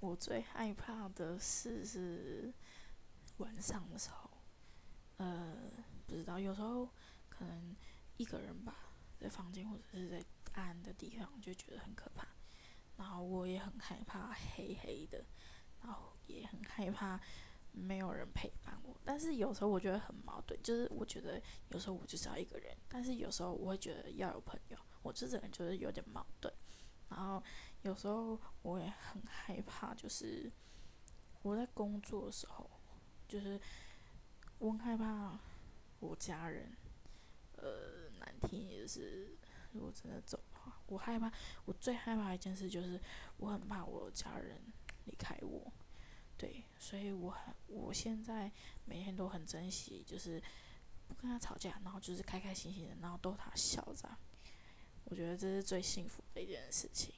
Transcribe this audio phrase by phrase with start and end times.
[0.00, 2.52] 我最害怕的事是
[3.36, 4.30] 晚上的时候，
[5.18, 5.56] 呃，
[6.06, 6.88] 不知道，有时候
[7.28, 7.76] 可能
[8.16, 10.24] 一个人吧，在房间或者是在
[10.54, 12.26] 暗的地方，就觉得很可怕。
[12.96, 15.24] 然后我也很害怕黑黑的，
[15.82, 17.20] 然后也很害怕
[17.72, 18.98] 没有人陪伴我。
[19.04, 24.78] 但是有时候我觉得很矛盾，就是我觉得有时候我就是要一个人，但是有时候我会觉得要有朋友。
[25.02, 26.52] 我这个人就是有点矛盾。
[27.08, 27.42] 然后
[27.82, 30.50] 有时候我也很害怕，就是
[31.42, 32.70] 我在工作的时候，
[33.26, 33.58] 就是
[34.58, 35.38] 我很害怕
[35.98, 36.76] 我家人，
[37.56, 39.34] 呃，难听也是，
[39.72, 41.32] 如果真的走的话，我害怕，
[41.64, 43.00] 我最害怕一件事就是
[43.38, 44.60] 我很怕我家人
[45.06, 45.72] 离开我，
[46.36, 48.52] 对，所以我很，我现在
[48.84, 50.38] 每天都很珍惜，就是
[51.08, 54.06] 不跟他吵架，然后就是开开心心的，然后逗他笑着，
[55.04, 57.14] 我觉得这是最幸福的一件事情。